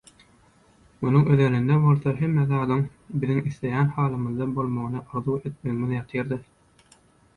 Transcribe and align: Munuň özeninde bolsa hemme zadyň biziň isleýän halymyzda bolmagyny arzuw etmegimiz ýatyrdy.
Munuň 1.01 1.27
özeninde 1.33 1.75
bolsa 1.83 2.13
hemme 2.23 2.45
zadyň 2.53 2.81
biziň 3.25 3.43
isleýän 3.53 3.93
halymyzda 3.99 4.49
bolmagyny 4.57 5.05
arzuw 5.07 5.49
etmegimiz 5.51 5.97
ýatyrdy. 5.99 6.41